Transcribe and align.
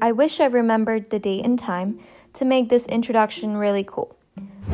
I 0.00 0.12
wish 0.12 0.38
I 0.38 0.46
remembered 0.46 1.10
the 1.10 1.18
date 1.18 1.44
and 1.44 1.58
time 1.58 1.98
to 2.34 2.44
make 2.44 2.68
this 2.68 2.86
introduction 2.86 3.56
really 3.56 3.82
cool, 3.82 4.16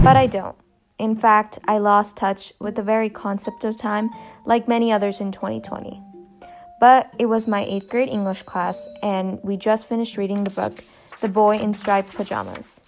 but 0.03 0.17
I 0.17 0.27
don't. 0.27 0.57
In 0.99 1.17
fact, 1.17 1.59
I 1.65 1.79
lost 1.79 2.17
touch 2.17 2.53
with 2.59 2.75
the 2.75 2.83
very 2.83 3.09
concept 3.09 3.65
of 3.65 3.79
time, 3.79 4.11
like 4.45 4.69
many 4.69 4.93
others 4.93 5.21
in 5.21 5.33
2020. 5.33 6.03
But 6.79 7.11
it 7.19 7.27
was 7.27 7.49
my 7.49 7.65
8th 7.65 7.89
grade 7.89 8.09
English 8.11 8.43
class, 8.43 8.87
and 9.03 9.39
we 9.43 9.57
just 9.57 9.89
finished 9.89 10.19
reading 10.19 10.45
the 10.45 10.51
book, 10.51 10.85
The 11.21 11.29
Boy 11.29 11.57
in 11.57 11.73
Striped 11.73 12.13
Pajamas. 12.15 12.83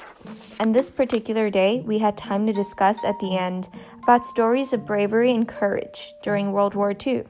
And 0.61 0.75
this 0.75 0.91
particular 0.91 1.49
day, 1.49 1.83
we 1.87 1.99
had 1.99 2.19
time 2.19 2.47
to 2.47 2.53
discuss 2.53 3.03
at 3.03 3.19
the 3.19 3.37
end 3.37 3.69
about 4.03 4.27
stories 4.27 4.75
of 4.75 4.85
bravery 4.85 5.33
and 5.33 5.49
courage 5.49 6.13
during 6.23 6.53
World 6.53 6.75
War 6.75 6.95
II. 7.07 7.25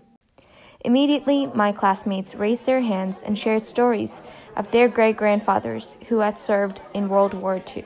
Immediately, 0.87 1.49
my 1.49 1.73
classmates 1.73 2.37
raised 2.37 2.67
their 2.67 2.81
hands 2.81 3.23
and 3.23 3.37
shared 3.37 3.65
stories 3.65 4.23
of 4.57 4.71
their 4.71 4.89
great 4.89 5.17
grandfathers 5.17 5.97
who 6.09 6.21
had 6.21 6.39
served 6.39 6.81
in 6.95 7.09
World 7.09 7.35
War 7.35 7.63
II. 7.77 7.85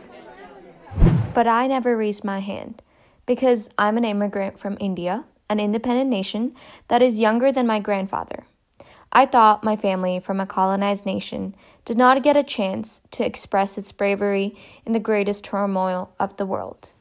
But 1.34 1.46
I 1.46 1.66
never 1.66 1.96
raised 1.96 2.24
my 2.24 2.40
hand 2.40 2.82
because 3.26 3.70
I'm 3.78 3.96
an 3.96 4.04
immigrant 4.04 4.58
from 4.58 4.76
India, 4.80 5.24
an 5.48 5.60
independent 5.60 6.10
nation 6.10 6.54
that 6.88 7.02
is 7.02 7.18
younger 7.18 7.52
than 7.52 7.66
my 7.66 7.80
grandfather. 7.80 8.44
I 9.12 9.26
thought 9.26 9.64
my 9.64 9.76
family 9.76 10.20
from 10.20 10.38
a 10.38 10.46
colonized 10.46 11.04
nation 11.04 11.56
did 11.84 11.98
not 11.98 12.22
get 12.22 12.36
a 12.36 12.44
chance 12.44 13.00
to 13.10 13.26
express 13.26 13.76
its 13.76 13.90
bravery 13.90 14.56
in 14.86 14.92
the 14.92 15.00
greatest 15.00 15.44
turmoil 15.44 16.12
of 16.20 16.36
the 16.36 16.46
world. 16.46 16.92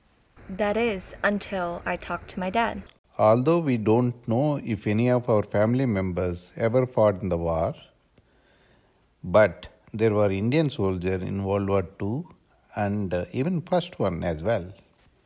That 0.50 0.78
is, 0.78 1.16
until 1.24 1.84
I 1.86 1.98
talked 1.98 2.30
to 2.32 2.40
my 2.40 2.50
dad. 2.50 2.82
Although 3.20 3.60
we 3.60 3.78
don't 3.78 4.16
know 4.28 4.60
if 4.64 4.88
any 4.88 5.10
of 5.10 5.30
our 5.30 5.44
family 5.44 5.86
members 5.86 6.52
ever 6.56 6.88
fought 6.88 7.22
in 7.22 7.30
the 7.30 7.38
war, 7.38 7.76
but 9.24 9.68
there 9.94 10.14
were 10.14 10.32
Indian 10.32 10.70
soldiers 10.70 11.22
in 11.22 11.44
World 11.44 11.70
War 11.70 11.86
II 12.02 12.24
and 12.76 13.14
uh, 13.14 13.26
even 13.34 13.62
first 13.62 14.00
one 14.00 14.24
as 14.24 14.44
well. 14.44 14.66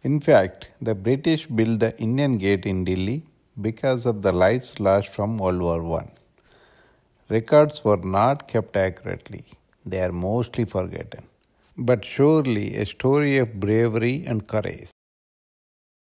In 0.02 0.20
fact, 0.20 0.68
the 0.82 0.96
British 0.96 1.48
built 1.48 1.80
the 1.80 1.98
Indian 1.98 2.38
Gate 2.38 2.66
in 2.66 2.84
Delhi 2.84 3.24
because 3.62 4.06
of 4.06 4.22
the 4.22 4.32
lives 4.32 4.80
lost 4.80 5.10
from 5.10 5.38
World 5.38 5.62
War 5.62 6.02
I. 6.02 6.08
Records 7.30 7.84
were 7.84 7.98
not 7.98 8.48
kept 8.48 8.76
accurately, 8.76 9.46
they 9.86 10.02
are 10.02 10.12
mostly 10.12 10.66
forgotten. 10.66 11.24
But 11.78 12.06
surely 12.06 12.76
a 12.76 12.86
story 12.86 13.38
of 13.38 13.60
bravery 13.60 14.24
and 14.26 14.48
courage. 14.48 14.90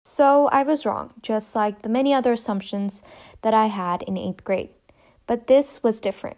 So 0.05 0.49
I 0.49 0.63
was 0.63 0.87
wrong, 0.87 1.15
just 1.23 1.55
like 1.57 1.83
the 1.83 1.89
many 1.89 2.13
other 2.15 2.33
assumptions 2.33 3.03
that 3.43 3.55
I 3.55 3.67
had 3.67 4.03
in 4.03 4.17
eighth 4.17 4.45
grade. 4.45 4.71
But 5.27 5.47
this 5.47 5.83
was 5.83 6.01
different. 6.01 6.37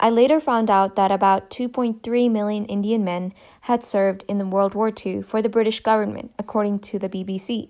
I 0.00 0.10
later 0.10 0.40
found 0.40 0.70
out 0.70 0.96
that 0.96 1.12
about 1.12 1.50
2.3 1.50 2.30
million 2.30 2.66
Indian 2.66 3.04
men 3.04 3.32
had 3.62 3.84
served 3.84 4.24
in 4.26 4.38
the 4.38 4.46
World 4.46 4.74
War 4.74 4.92
II 5.04 5.22
for 5.22 5.40
the 5.40 5.48
British 5.48 5.80
government, 5.80 6.32
according 6.38 6.80
to 6.80 6.98
the 6.98 7.08
BBC. 7.08 7.68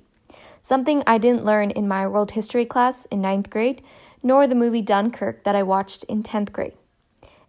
Something 0.63 1.03
I 1.07 1.19
didn't 1.19 1.45
learn 1.45 1.71
in 1.71 1.87
my 1.87 2.09
world 2.09 2.31
history 2.31 2.65
class 2.65 3.05
in 3.07 3.21
ninth 3.21 3.51
grade, 3.51 3.83
nor 4.23 4.47
the 4.47 4.55
movie 4.55 4.81
Dunkirk 4.81 5.45
that 5.45 5.55
I 5.55 5.63
watched 5.63 6.05
in 6.05 6.23
10th 6.23 6.53
grade. 6.53 6.73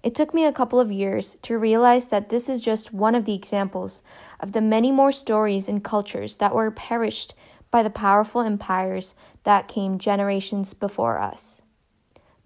It 0.03 0.13
took 0.13 0.33
me 0.33 0.45
a 0.45 0.53
couple 0.53 0.79
of 0.79 0.91
years 0.91 1.37
to 1.43 1.57
realize 1.57 2.09
that 2.09 2.29
this 2.29 2.49
is 2.49 2.61
just 2.61 2.93
one 2.93 3.15
of 3.15 3.25
the 3.25 3.33
examples 3.33 4.03
of 4.39 4.51
the 4.51 4.61
many 4.61 4.91
more 4.91 5.11
stories 5.11 5.67
and 5.69 5.83
cultures 5.83 6.37
that 6.37 6.53
were 6.53 6.69
perished 6.69 7.33
by 7.71 7.81
the 7.81 7.89
powerful 7.89 8.41
empires 8.41 9.15
that 9.45 9.67
came 9.67 9.97
generations 9.97 10.73
before 10.73 11.17
us. 11.17 11.61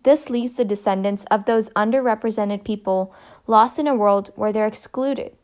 This 0.04 0.30
leaves 0.30 0.54
the 0.54 0.66
descendants 0.66 1.26
of 1.26 1.46
those 1.46 1.70
underrepresented 1.72 2.64
people 2.64 3.14
lost 3.48 3.80
in 3.80 3.88
a 3.88 3.96
world 3.96 4.32
where 4.36 4.54
they're 4.54 4.68
excluded. 4.68 5.36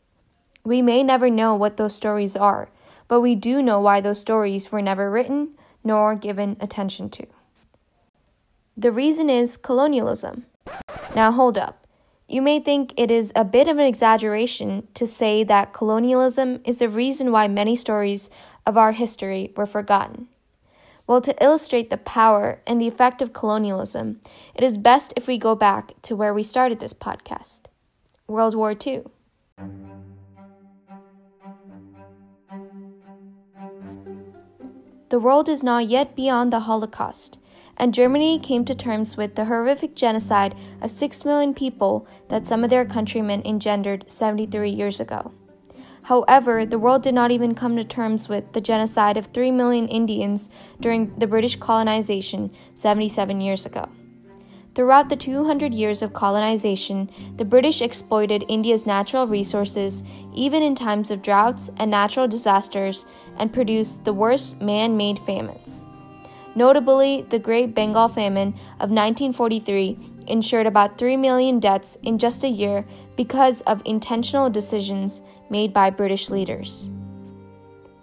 We 0.64 0.82
may 0.82 1.02
never 1.02 1.28
know 1.30 1.54
what 1.54 1.76
those 1.76 1.94
stories 1.94 2.36
are, 2.36 2.70
but 3.08 3.20
we 3.20 3.34
do 3.34 3.62
know 3.62 3.80
why 3.80 4.00
those 4.00 4.20
stories 4.20 4.72
were 4.72 4.82
never 4.82 5.10
written 5.10 5.50
nor 5.84 6.14
given 6.14 6.56
attention 6.60 7.10
to. 7.10 7.26
The 8.76 8.90
reason 8.90 9.30
is 9.30 9.56
colonialism. 9.56 10.46
Now, 11.14 11.32
hold 11.32 11.56
up. 11.56 11.86
You 12.28 12.42
may 12.42 12.58
think 12.58 12.92
it 12.96 13.10
is 13.10 13.32
a 13.36 13.44
bit 13.44 13.68
of 13.68 13.78
an 13.78 13.86
exaggeration 13.86 14.88
to 14.94 15.06
say 15.06 15.44
that 15.44 15.72
colonialism 15.72 16.60
is 16.64 16.78
the 16.78 16.88
reason 16.88 17.30
why 17.30 17.46
many 17.46 17.76
stories 17.76 18.28
of 18.66 18.76
our 18.76 18.92
history 18.92 19.52
were 19.56 19.66
forgotten. 19.66 20.28
Well, 21.06 21.20
to 21.20 21.44
illustrate 21.44 21.90
the 21.90 21.96
power 21.96 22.60
and 22.66 22.80
the 22.80 22.88
effect 22.88 23.22
of 23.22 23.32
colonialism, 23.32 24.20
it 24.54 24.64
is 24.64 24.76
best 24.76 25.12
if 25.16 25.26
we 25.26 25.38
go 25.38 25.54
back 25.54 25.92
to 26.02 26.16
where 26.16 26.34
we 26.34 26.42
started 26.42 26.80
this 26.80 26.92
podcast 26.92 27.60
World 28.26 28.54
War 28.54 28.74
II. 28.74 29.04
The 35.08 35.20
world 35.20 35.48
is 35.48 35.62
not 35.62 35.86
yet 35.86 36.16
beyond 36.16 36.52
the 36.52 36.60
Holocaust 36.60 37.38
and 37.76 37.94
Germany 37.94 38.38
came 38.38 38.64
to 38.64 38.74
terms 38.74 39.16
with 39.16 39.34
the 39.34 39.44
horrific 39.44 39.94
genocide 39.94 40.54
of 40.80 40.90
6 40.90 41.24
million 41.24 41.54
people 41.54 42.06
that 42.28 42.46
some 42.46 42.64
of 42.64 42.70
their 42.70 42.84
countrymen 42.84 43.42
engendered 43.44 44.10
73 44.10 44.70
years 44.70 44.98
ago. 44.98 45.32
However, 46.06 46.64
the 46.64 46.78
world 46.78 47.02
did 47.02 47.14
not 47.14 47.32
even 47.32 47.56
come 47.56 47.74
to 47.74 47.82
terms 47.82 48.28
with 48.28 48.52
the 48.52 48.60
genocide 48.60 49.16
of 49.16 49.26
3 49.26 49.50
million 49.50 49.88
Indians 49.88 50.48
during 50.80 51.12
the 51.18 51.26
British 51.26 51.56
colonization 51.56 52.52
77 52.74 53.40
years 53.40 53.66
ago. 53.66 53.88
Throughout 54.76 55.08
the 55.08 55.16
200 55.16 55.74
years 55.74 56.02
of 56.02 56.12
colonization, 56.12 57.10
the 57.38 57.44
British 57.44 57.82
exploited 57.82 58.44
India's 58.46 58.86
natural 58.86 59.26
resources, 59.26 60.04
even 60.32 60.62
in 60.62 60.76
times 60.76 61.10
of 61.10 61.22
droughts 61.22 61.70
and 61.76 61.90
natural 61.90 62.28
disasters, 62.28 63.04
and 63.36 63.52
produced 63.52 64.04
the 64.04 64.12
worst 64.12 64.60
man 64.60 64.96
made 64.96 65.18
famines. 65.18 65.86
Notably, 66.54 67.26
the 67.30 67.40
Great 67.40 67.74
Bengal 67.74 68.08
Famine 68.08 68.54
of 68.78 68.90
1943 68.90 69.98
ensured 70.28 70.66
about 70.66 70.98
3 70.98 71.16
million 71.16 71.58
deaths 71.58 71.98
in 72.04 72.16
just 72.16 72.44
a 72.44 72.48
year 72.48 72.86
because 73.16 73.60
of 73.62 73.82
intentional 73.84 74.48
decisions 74.48 75.20
made 75.50 75.72
by 75.72 75.90
British 75.90 76.30
leaders. 76.30 76.90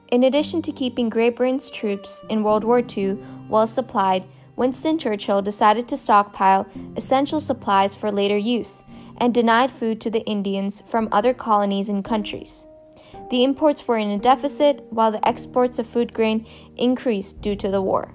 In 0.09 0.23
addition 0.23 0.61
to 0.61 0.71
keeping 0.71 1.09
Great 1.09 1.35
Britain's 1.35 1.69
troops 1.69 2.23
in 2.29 2.43
World 2.43 2.63
War 2.63 2.83
II 2.85 3.17
well 3.49 3.67
supplied, 3.67 4.23
Winston 4.55 4.99
Churchill 4.99 5.41
decided 5.41 5.87
to 5.87 5.97
stockpile 5.97 6.67
essential 6.95 7.39
supplies 7.39 7.95
for 7.95 8.11
later 8.11 8.37
use 8.37 8.83
and 9.17 9.33
denied 9.33 9.71
food 9.71 9.99
to 10.01 10.09
the 10.09 10.23
Indians 10.25 10.83
from 10.85 11.09
other 11.11 11.33
colonies 11.33 11.89
and 11.89 12.05
countries. 12.05 12.65
The 13.31 13.43
imports 13.43 13.87
were 13.87 13.97
in 13.97 14.11
a 14.11 14.19
deficit 14.19 14.85
while 14.91 15.11
the 15.11 15.27
exports 15.27 15.79
of 15.79 15.87
food 15.87 16.13
grain 16.13 16.45
increased 16.77 17.41
due 17.41 17.55
to 17.55 17.69
the 17.69 17.81
war. 17.81 18.13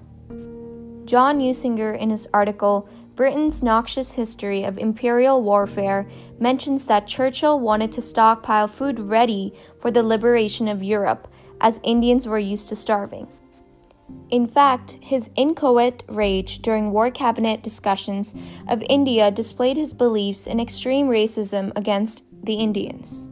John 1.05 1.39
Newsinger, 1.39 1.97
in 1.97 2.11
his 2.11 2.27
article, 2.33 2.87
Britain's 3.19 3.61
Noxious 3.61 4.13
History 4.13 4.63
of 4.63 4.77
Imperial 4.77 5.43
Warfare, 5.43 6.09
mentions 6.39 6.85
that 6.85 7.05
Churchill 7.05 7.59
wanted 7.59 7.91
to 7.91 8.01
stockpile 8.01 8.69
food 8.69 8.97
ready 8.97 9.53
for 9.77 9.91
the 9.91 10.03
liberation 10.03 10.69
of 10.69 10.81
Europe, 10.81 11.27
as 11.59 11.81
Indians 11.83 12.25
were 12.25 12.39
used 12.39 12.69
to 12.69 12.77
starving. 12.77 13.27
In 14.29 14.47
fact, 14.47 14.99
his 15.01 15.29
inchoate 15.35 16.05
rage 16.07 16.61
during 16.61 16.93
war 16.93 17.11
cabinet 17.11 17.61
discussions 17.61 18.33
of 18.69 18.81
India 18.87 19.31
displayed 19.31 19.75
his 19.75 19.91
beliefs 19.91 20.47
in 20.47 20.61
extreme 20.61 21.07
racism 21.09 21.73
against 21.75 22.23
the 22.41 22.53
Indians. 22.53 23.27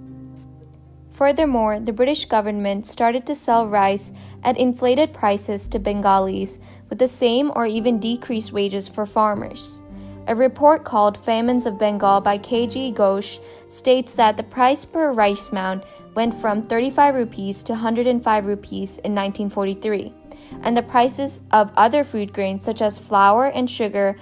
Furthermore, 1.17 1.79
the 1.79 1.93
British 1.93 2.25
government 2.25 2.85
started 2.85 3.25
to 3.25 3.33
sell 3.33 3.65
rice 3.65 4.11
at 4.43 4.55
inflated 4.55 5.15
prices 5.15 5.67
to 5.67 5.79
Bengalis 5.79 6.59
with 6.91 6.99
the 6.99 7.07
same 7.07 7.51
or 7.55 7.65
even 7.65 7.99
decreased 7.99 8.53
wages 8.53 8.87
for 8.87 9.07
farmers. 9.07 9.81
A 10.27 10.35
report 10.35 10.83
called 10.83 11.17
Famines 11.17 11.65
of 11.65 11.79
Bengal 11.79 12.21
by 12.21 12.37
K.G. 12.37 12.93
Ghosh 12.93 13.39
states 13.67 14.13
that 14.13 14.37
the 14.37 14.43
price 14.43 14.85
per 14.85 15.11
rice 15.11 15.51
maund 15.51 15.81
went 16.13 16.35
from 16.35 16.61
35 16.61 17.15
rupees 17.15 17.63
to 17.63 17.73
105 17.73 18.45
rupees 18.45 18.99
in 18.99 19.15
1943, 19.15 20.13
and 20.61 20.77
the 20.77 20.83
prices 20.83 21.39
of 21.49 21.71
other 21.75 22.03
food 22.03 22.31
grains 22.31 22.63
such 22.63 22.83
as 22.83 22.99
flour 22.99 23.47
and 23.47 23.71
sugar 23.71 24.17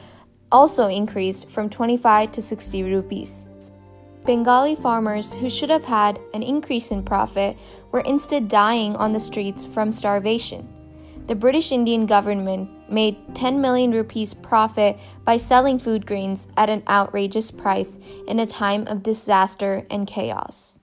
also 0.50 0.88
increased 0.88 1.50
from 1.50 1.70
25 1.70 2.31
to 2.31 2.42
60 2.42 2.84
rupees. 2.84 3.48
Bengali 4.25 4.75
farmers 4.75 5.33
who 5.36 5.51
should 5.51 5.69
have 5.69 5.86
had 5.86 6.19
an 6.33 6.42
increase 6.42 6.89
in 6.89 7.04
profit 7.04 7.56
were 7.92 8.00
instead 8.01 8.48
dying 8.48 8.95
on 8.95 9.12
the 9.12 9.19
streets 9.19 9.68
from 9.68 9.92
starvation. 9.92 10.68
The 11.27 11.36
British 11.36 11.72
Indian 11.72 12.07
government 12.07 12.69
made 12.92 13.36
10 13.36 13.62
million 13.62 13.92
rupees 13.92 14.33
profit 14.33 14.98
by 15.24 15.38
selling 15.38 15.77
food 15.77 16.07
grains 16.07 16.48
at 16.57 16.72
an 16.72 16.81
outrageous 16.88 17.51
price 17.51 18.00
in 18.27 18.39
a 18.39 18.48
time 18.48 18.88
of 18.88 19.04
disaster 19.04 19.86
and 19.92 20.07
chaos. 20.07 20.77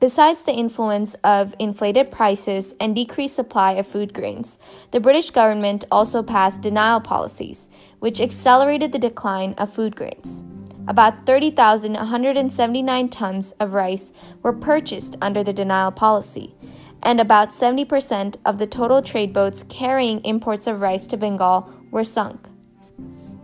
Besides 0.00 0.42
the 0.44 0.54
influence 0.54 1.14
of 1.22 1.54
inflated 1.58 2.10
prices 2.10 2.74
and 2.80 2.96
decreased 2.96 3.36
supply 3.36 3.72
of 3.72 3.86
food 3.86 4.14
grains, 4.14 4.58
the 4.90 5.00
British 5.00 5.30
government 5.30 5.84
also 5.92 6.22
passed 6.22 6.62
denial 6.62 7.00
policies, 7.00 7.68
which 8.00 8.20
accelerated 8.20 8.92
the 8.92 8.98
decline 8.98 9.54
of 9.58 9.72
food 9.72 9.94
grains. 9.94 10.42
About 10.90 11.24
30,179 11.24 13.08
tons 13.10 13.52
of 13.60 13.74
rice 13.74 14.12
were 14.42 14.52
purchased 14.52 15.16
under 15.22 15.44
the 15.44 15.52
denial 15.52 15.92
policy, 15.92 16.52
and 17.04 17.20
about 17.20 17.50
70% 17.50 18.34
of 18.44 18.58
the 18.58 18.66
total 18.66 19.00
trade 19.00 19.32
boats 19.32 19.62
carrying 19.68 20.20
imports 20.24 20.66
of 20.66 20.80
rice 20.80 21.06
to 21.06 21.16
Bengal 21.16 21.72
were 21.92 22.02
sunk. 22.02 22.48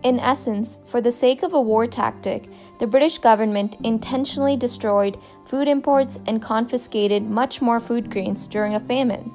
In 0.02 0.18
essence, 0.18 0.80
for 0.86 1.00
the 1.00 1.12
sake 1.12 1.44
of 1.44 1.54
a 1.54 1.60
war 1.60 1.86
tactic, 1.86 2.50
the 2.80 2.86
British 2.88 3.18
government 3.18 3.76
intentionally 3.84 4.56
destroyed 4.56 5.16
food 5.46 5.68
imports 5.68 6.18
and 6.26 6.42
confiscated 6.42 7.22
much 7.22 7.62
more 7.62 7.78
food 7.78 8.10
grains 8.10 8.48
during 8.48 8.74
a 8.74 8.80
famine. 8.80 9.32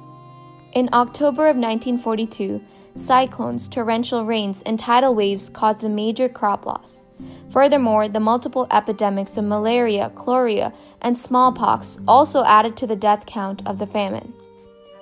In 0.74 0.90
October 0.92 1.44
of 1.48 1.56
1942, 1.56 2.62
cyclones, 2.94 3.68
torrential 3.68 4.26
rains, 4.26 4.60
and 4.64 4.78
tidal 4.78 5.14
waves 5.14 5.48
caused 5.48 5.82
a 5.82 5.88
major 5.88 6.28
crop 6.28 6.66
loss. 6.66 7.06
Furthermore, 7.52 8.08
the 8.08 8.18
multiple 8.18 8.66
epidemics 8.70 9.36
of 9.36 9.44
malaria, 9.44 10.10
cholera, 10.14 10.72
and 11.02 11.18
smallpox 11.18 12.00
also 12.08 12.42
added 12.44 12.78
to 12.78 12.86
the 12.86 12.96
death 12.96 13.26
count 13.26 13.60
of 13.68 13.78
the 13.78 13.86
famine. 13.86 14.32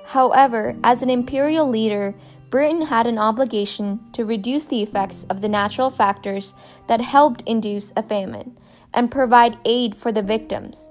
However, 0.06 0.76
as 0.82 1.02
an 1.02 1.10
imperial 1.10 1.68
leader, 1.68 2.12
Britain 2.48 2.82
had 2.82 3.06
an 3.06 3.18
obligation 3.18 4.00
to 4.14 4.24
reduce 4.24 4.66
the 4.66 4.82
effects 4.82 5.24
of 5.30 5.40
the 5.40 5.48
natural 5.48 5.90
factors 5.90 6.52
that 6.88 7.00
helped 7.00 7.42
induce 7.46 7.92
a 7.96 8.02
famine 8.02 8.58
and 8.92 9.12
provide 9.12 9.56
aid 9.64 9.94
for 9.94 10.10
the 10.10 10.22
victims. 10.22 10.90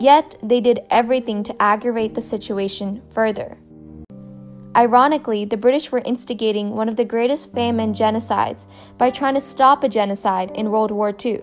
Yet, 0.00 0.34
they 0.42 0.60
did 0.60 0.80
everything 0.90 1.44
to 1.44 1.62
aggravate 1.62 2.16
the 2.16 2.20
situation 2.20 3.00
further. 3.10 3.56
Ironically, 4.76 5.46
the 5.46 5.56
British 5.56 5.90
were 5.90 6.02
instigating 6.04 6.70
one 6.70 6.90
of 6.90 6.96
the 6.96 7.04
greatest 7.06 7.50
famine 7.52 7.94
genocides 7.94 8.66
by 8.98 9.08
trying 9.08 9.32
to 9.32 9.40
stop 9.40 9.82
a 9.82 9.88
genocide 9.88 10.50
in 10.54 10.70
World 10.70 10.90
War 10.90 11.16
II. 11.24 11.40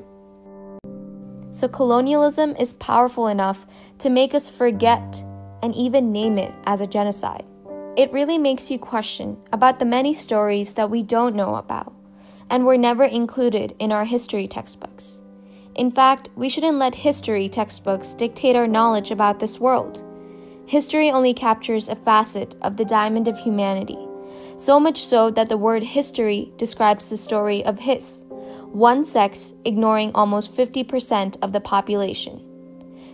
So, 1.49 1.67
colonialism 1.67 2.55
is 2.57 2.73
powerful 2.73 3.27
enough 3.27 3.65
to 3.99 4.11
make 4.11 4.35
us 4.35 4.51
forget 4.51 5.23
and 5.63 5.73
even 5.73 6.11
name 6.11 6.37
it 6.37 6.53
as 6.67 6.79
a 6.79 6.87
genocide. 6.87 7.45
It 7.97 8.13
really 8.13 8.37
makes 8.37 8.69
you 8.69 8.77
question 8.77 9.37
about 9.51 9.79
the 9.79 9.85
many 9.85 10.13
stories 10.13 10.73
that 10.73 10.91
we 10.91 11.01
don't 11.01 11.35
know 11.35 11.55
about 11.55 11.91
and 12.51 12.65
were 12.65 12.77
never 12.77 13.03
included 13.03 13.75
in 13.79 13.91
our 13.91 14.05
history 14.05 14.47
textbooks. 14.47 15.23
In 15.73 15.89
fact, 15.89 16.29
we 16.35 16.49
shouldn't 16.49 16.77
let 16.77 16.93
history 16.93 17.49
textbooks 17.49 18.13
dictate 18.13 18.55
our 18.55 18.67
knowledge 18.67 19.09
about 19.09 19.39
this 19.39 19.59
world. 19.59 20.03
History 20.65 21.11
only 21.11 21.33
captures 21.33 21.87
a 21.87 21.95
facet 21.95 22.55
of 22.61 22.77
the 22.77 22.85
diamond 22.85 23.27
of 23.27 23.37
humanity, 23.37 23.97
so 24.57 24.79
much 24.79 25.03
so 25.03 25.29
that 25.31 25.49
the 25.49 25.57
word 25.57 25.83
history 25.83 26.53
describes 26.57 27.09
the 27.09 27.17
story 27.17 27.63
of 27.65 27.79
his, 27.79 28.23
one 28.71 29.03
sex 29.03 29.53
ignoring 29.65 30.11
almost 30.15 30.55
50% 30.55 31.37
of 31.41 31.51
the 31.51 31.59
population. 31.59 32.41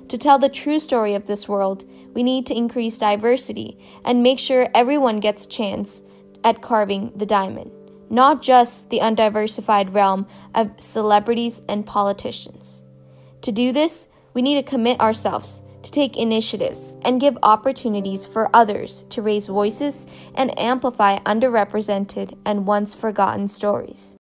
To 0.10 0.18
tell 0.18 0.40
the 0.40 0.50
true 0.50 0.80
story 0.80 1.16
of 1.16 1.28
this 1.28 1.48
world, 1.48 1.86
we 2.14 2.24
need 2.24 2.46
to 2.48 2.58
increase 2.58 2.98
diversity 2.98 3.78
and 4.06 4.24
make 4.24 4.40
sure 4.40 4.68
everyone 4.74 5.20
gets 5.20 5.46
a 5.46 5.50
chance 5.50 6.04
at 6.44 6.62
carving 6.62 7.12
the 7.16 7.26
diamond, 7.26 7.72
not 8.10 8.42
just 8.42 8.90
the 8.90 9.02
undiversified 9.02 9.94
realm 9.94 10.28
of 10.56 10.72
celebrities 10.80 11.62
and 11.68 11.86
politicians. 11.86 12.84
To 13.42 13.52
do 13.52 13.72
this, 13.72 14.08
we 14.34 14.42
need 14.42 14.56
to 14.56 14.70
commit 14.70 15.00
ourselves 15.00 15.62
to 15.84 15.92
take 15.92 16.18
initiatives 16.18 16.94
and 17.04 17.22
give 17.22 17.38
opportunities 17.44 18.26
for 18.26 18.50
others 18.54 19.04
to 19.10 19.22
raise 19.22 19.48
voices 19.48 20.06
and 20.36 20.58
amplify 20.60 21.20
underrepresented 21.20 22.38
and 22.46 22.66
once 22.66 22.94
forgotten 22.94 23.48
stories. 23.48 24.16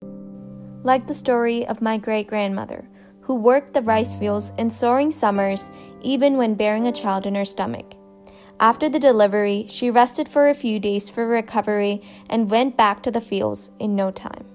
Like 0.83 1.07
the 1.07 1.13
story 1.13 1.67
of 1.67 1.81
my 1.81 1.97
great 1.97 2.27
grandmother, 2.27 2.87
who 3.21 3.35
worked 3.35 3.73
the 3.73 3.81
rice 3.81 4.15
fields 4.15 4.53
in 4.57 4.69
soaring 4.69 5.11
summers 5.11 5.71
even 6.01 6.37
when 6.37 6.55
bearing 6.55 6.87
a 6.87 6.91
child 6.91 7.25
in 7.25 7.35
her 7.35 7.45
stomach. 7.45 7.95
After 8.59 8.89
the 8.89 8.99
delivery, 8.99 9.67
she 9.69 9.89
rested 9.89 10.27
for 10.27 10.49
a 10.49 10.53
few 10.53 10.79
days 10.79 11.09
for 11.09 11.27
recovery 11.27 12.01
and 12.29 12.49
went 12.49 12.75
back 12.75 13.03
to 13.03 13.11
the 13.11 13.21
fields 13.21 13.71
in 13.79 13.95
no 13.95 14.11
time. 14.11 14.45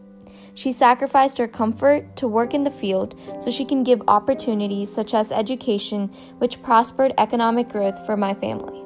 She 0.54 0.70
sacrificed 0.70 1.38
her 1.38 1.48
comfort 1.48 2.16
to 2.16 2.28
work 2.28 2.54
in 2.54 2.64
the 2.64 2.70
field 2.70 3.18
so 3.40 3.50
she 3.50 3.64
can 3.64 3.82
give 3.82 4.02
opportunities 4.06 4.92
such 4.92 5.12
as 5.12 5.32
education, 5.32 6.08
which 6.38 6.62
prospered 6.62 7.12
economic 7.18 7.68
growth 7.68 8.06
for 8.06 8.16
my 8.16 8.34
family. 8.34 8.80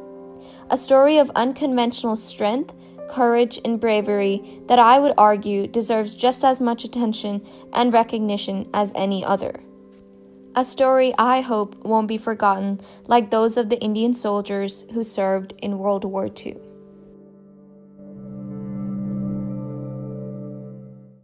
A 0.70 0.78
story 0.78 1.18
of 1.18 1.30
unconventional 1.34 2.16
strength, 2.16 2.74
courage, 3.08 3.60
and 3.64 3.80
bravery 3.80 4.60
that 4.66 4.78
I 4.78 4.98
would 4.98 5.14
argue 5.16 5.66
deserves 5.66 6.14
just 6.14 6.44
as 6.44 6.60
much 6.60 6.84
attention 6.84 7.46
and 7.72 7.92
recognition 7.92 8.68
as 8.72 8.92
any 8.94 9.24
other. 9.24 9.60
A 10.56 10.64
story 10.64 11.14
I 11.18 11.40
hope 11.40 11.84
won't 11.84 12.08
be 12.08 12.18
forgotten 12.18 12.80
like 13.06 13.30
those 13.30 13.56
of 13.56 13.68
the 13.68 13.80
Indian 13.80 14.14
soldiers 14.14 14.86
who 14.92 15.02
served 15.02 15.54
in 15.62 15.78
World 15.78 16.04
War 16.04 16.28
II. 16.28 16.56